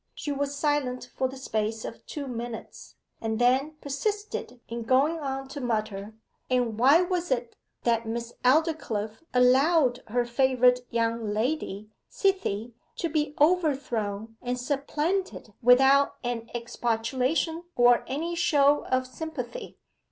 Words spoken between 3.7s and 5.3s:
persisted in going